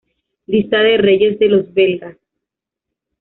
Lista 0.47 0.81
de 0.81 0.97
reyes 0.97 1.37
de 1.37 1.47
los 1.47 1.71
belgas 1.75 2.17